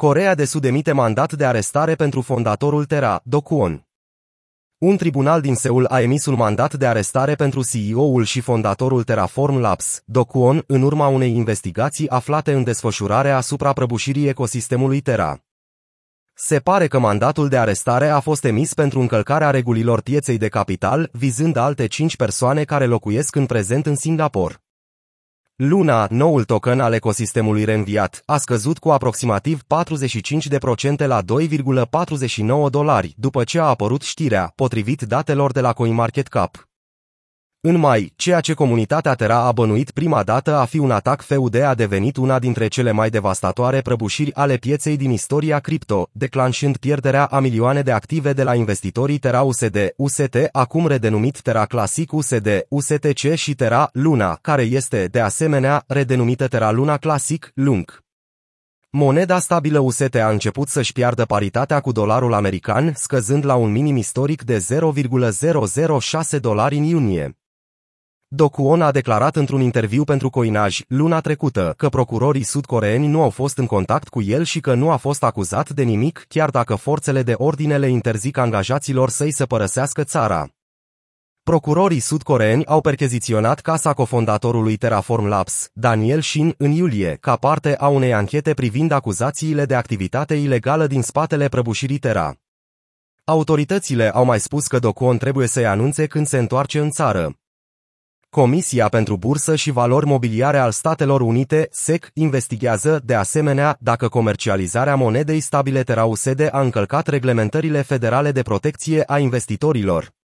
Corea 0.00 0.34
de 0.34 0.44
Sud 0.44 0.64
emite 0.64 0.92
mandat 0.92 1.32
de 1.32 1.44
arestare 1.44 1.94
pentru 1.94 2.20
fondatorul 2.20 2.84
Terra, 2.84 3.20
Dokuon. 3.24 3.86
Un 4.78 4.96
tribunal 4.96 5.40
din 5.40 5.54
Seul 5.54 5.86
a 5.86 6.00
emis 6.00 6.26
un 6.26 6.34
mandat 6.34 6.74
de 6.74 6.86
arestare 6.86 7.34
pentru 7.34 7.62
CEO-ul 7.64 8.24
și 8.24 8.40
fondatorul 8.40 9.02
Terraform 9.04 9.56
Labs, 9.56 10.02
Dokuon, 10.04 10.64
în 10.66 10.82
urma 10.82 11.08
unei 11.08 11.34
investigații 11.34 12.08
aflate 12.08 12.52
în 12.52 12.64
desfășurare 12.64 13.30
asupra 13.30 13.72
prăbușirii 13.72 14.28
ecosistemului 14.28 15.00
Terra. 15.00 15.38
Se 16.34 16.58
pare 16.58 16.86
că 16.86 16.98
mandatul 16.98 17.48
de 17.48 17.58
arestare 17.58 18.08
a 18.08 18.20
fost 18.20 18.44
emis 18.44 18.74
pentru 18.74 19.00
încălcarea 19.00 19.50
regulilor 19.50 20.00
pieței 20.00 20.38
de 20.38 20.48
capital, 20.48 21.08
vizând 21.12 21.56
alte 21.56 21.86
cinci 21.86 22.16
persoane 22.16 22.64
care 22.64 22.86
locuiesc 22.86 23.36
în 23.36 23.46
prezent 23.46 23.86
în 23.86 23.96
Singapore. 23.96 24.62
Luna, 25.60 26.06
noul 26.10 26.44
token 26.44 26.80
al 26.80 26.92
ecosistemului 26.92 27.64
reînviat, 27.64 28.22
a 28.24 28.36
scăzut 28.36 28.78
cu 28.78 28.88
aproximativ 28.88 29.62
45% 29.62 31.06
la 31.06 31.22
2,49 31.22 32.70
dolari 32.70 33.14
după 33.16 33.44
ce 33.44 33.58
a 33.58 33.64
apărut 33.64 34.02
știrea, 34.02 34.52
potrivit 34.54 35.02
datelor 35.02 35.52
de 35.52 35.60
la 35.60 35.72
CoinMarketCap. 35.72 36.67
În 37.60 37.76
mai, 37.76 38.12
ceea 38.16 38.40
ce 38.40 38.52
comunitatea 38.52 39.14
Terra 39.14 39.38
a 39.38 39.52
bănuit 39.52 39.90
prima 39.90 40.22
dată 40.22 40.56
a 40.56 40.64
fi 40.64 40.78
un 40.78 40.90
atac 40.90 41.22
FUD 41.22 41.62
a 41.62 41.74
devenit 41.74 42.16
una 42.16 42.38
dintre 42.38 42.68
cele 42.68 42.90
mai 42.90 43.10
devastatoare 43.10 43.80
prăbușiri 43.80 44.34
ale 44.34 44.56
pieței 44.56 44.96
din 44.96 45.10
istoria 45.10 45.58
cripto, 45.58 46.08
declanșând 46.12 46.76
pierderea 46.76 47.24
a 47.24 47.40
milioane 47.40 47.82
de 47.82 47.92
active 47.92 48.32
de 48.32 48.42
la 48.42 48.54
investitorii 48.54 49.18
Terra 49.18 49.42
USD, 49.42 49.76
UST, 49.96 50.48
acum 50.52 50.86
redenumit 50.86 51.40
Terra 51.40 51.64
Classic 51.64 52.12
USD, 52.12 52.48
USTC 52.68 53.34
și 53.34 53.54
Terra 53.54 53.88
Luna, 53.92 54.38
care 54.42 54.62
este, 54.62 55.06
de 55.06 55.20
asemenea, 55.20 55.84
redenumită 55.86 56.46
Terra 56.46 56.70
Luna 56.70 56.96
Classic, 56.96 57.50
LUNC. 57.54 58.02
Moneda 58.90 59.38
stabilă 59.38 59.78
UST 59.78 60.14
a 60.14 60.30
început 60.30 60.68
să-și 60.68 60.92
piardă 60.92 61.24
paritatea 61.24 61.80
cu 61.80 61.92
dolarul 61.92 62.32
american, 62.32 62.92
scăzând 62.96 63.44
la 63.44 63.54
un 63.54 63.70
minim 63.70 63.96
istoric 63.96 64.42
de 64.42 64.58
0,006 64.58 66.38
dolari 66.38 66.76
în 66.76 66.82
iunie. 66.82 67.37
Dokuon 68.30 68.82
a 68.82 68.90
declarat 68.90 69.36
într-un 69.36 69.60
interviu 69.60 70.04
pentru 70.04 70.30
Coinaj 70.30 70.80
luna 70.88 71.20
trecută 71.20 71.74
că 71.76 71.88
procurorii 71.88 72.42
sudcoreeni 72.42 73.06
nu 73.06 73.22
au 73.22 73.30
fost 73.30 73.58
în 73.58 73.66
contact 73.66 74.08
cu 74.08 74.22
el 74.22 74.44
și 74.44 74.60
că 74.60 74.74
nu 74.74 74.90
a 74.90 74.96
fost 74.96 75.22
acuzat 75.22 75.70
de 75.70 75.82
nimic, 75.82 76.24
chiar 76.28 76.50
dacă 76.50 76.74
forțele 76.74 77.22
de 77.22 77.34
ordine 77.36 77.78
le 77.78 77.88
interzic 77.88 78.36
angajaților 78.36 79.10
săi 79.10 79.30
să 79.30 79.46
părăsească 79.46 80.04
țara. 80.04 80.48
Procurorii 81.42 82.00
sudcoreeni 82.00 82.66
au 82.66 82.80
percheziționat 82.80 83.60
casa 83.60 83.92
cofondatorului 83.92 84.76
Terraform 84.76 85.26
Labs, 85.26 85.68
Daniel 85.72 86.20
Shin, 86.20 86.54
în 86.58 86.70
iulie, 86.70 87.16
ca 87.20 87.36
parte 87.36 87.76
a 87.76 87.88
unei 87.88 88.12
anchete 88.12 88.54
privind 88.54 88.90
acuzațiile 88.90 89.64
de 89.64 89.74
activitate 89.74 90.34
ilegală 90.34 90.86
din 90.86 91.02
spatele 91.02 91.48
prăbușirii 91.48 91.98
Terra. 91.98 92.34
Autoritățile 93.24 94.10
au 94.10 94.24
mai 94.24 94.40
spus 94.40 94.66
că 94.66 94.78
Dokuon 94.78 95.18
trebuie 95.18 95.46
să-i 95.46 95.66
anunțe 95.66 96.06
când 96.06 96.26
se 96.26 96.38
întoarce 96.38 96.78
în 96.78 96.90
țară. 96.90 97.38
Comisia 98.30 98.88
pentru 98.88 99.16
Bursă 99.16 99.56
și 99.56 99.70
Valori 99.70 100.06
Mobiliare 100.06 100.58
al 100.58 100.70
Statelor 100.70 101.20
Unite, 101.20 101.68
SEC, 101.70 102.10
investigează, 102.14 103.00
de 103.04 103.14
asemenea, 103.14 103.76
dacă 103.80 104.08
comercializarea 104.08 104.94
monedei 104.94 105.40
stabile 105.40 105.82
Terra 105.82 106.04
USD 106.04 106.48
a 106.50 106.60
încălcat 106.60 107.06
reglementările 107.06 107.82
federale 107.82 108.32
de 108.32 108.42
protecție 108.42 109.02
a 109.06 109.18
investitorilor. 109.18 110.17